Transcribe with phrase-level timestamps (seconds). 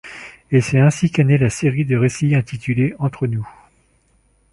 [0.49, 3.47] Et c’est ainsi qu’est née la série de récits intitulée „Entre nous”.